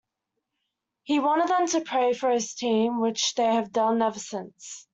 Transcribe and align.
He 1.03 1.19
wanted 1.19 1.49
them 1.49 1.67
to 1.67 1.81
pray 1.81 2.13
for 2.13 2.31
his 2.31 2.55
team, 2.55 2.99
which 3.01 3.35
they 3.35 3.45
have 3.45 3.71
done 3.71 4.01
ever 4.01 4.17
since. 4.17 4.87